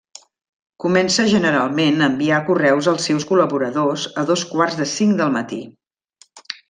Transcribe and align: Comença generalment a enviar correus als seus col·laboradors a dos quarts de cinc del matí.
Comença 0.83 1.25
generalment 1.33 2.01
a 2.01 2.07
enviar 2.13 2.39
correus 2.47 2.89
als 2.93 3.05
seus 3.09 3.27
col·laboradors 3.33 4.07
a 4.23 4.25
dos 4.31 4.47
quarts 4.55 4.79
de 4.81 4.89
cinc 4.95 5.15
del 5.21 5.35
matí. 5.37 5.61